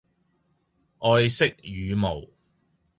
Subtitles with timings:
[0.97, 2.25] 愛惜羽毛